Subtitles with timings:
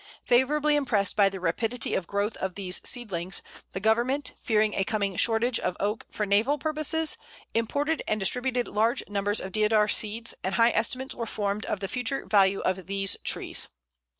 [0.25, 5.15] Favourably impressed by the rapidity of growth of these seedlings, the government, fearing a coming
[5.15, 7.17] shortage of Oak for naval purposes,
[7.53, 11.87] imported and distributed large numbers of Deodar seeds, and high estimates were formed of the
[11.87, 13.67] future value of these trees.